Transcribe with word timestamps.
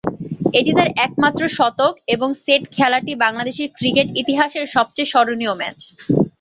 এটি 0.59 0.71
তার 0.77 0.89
একমাত্র 1.05 1.41
শতক, 1.57 1.93
এবং 2.15 2.29
সেট 2.43 2.63
খেলাটি 2.75 3.11
বাংলাদেশের 3.23 3.69
ক্রিকেট 3.77 4.07
ইতিহাসের 4.21 4.65
সবচেয়ে 4.75 5.09
স্মরণীয় 5.11 5.53
ম্যাচ। 5.59 5.79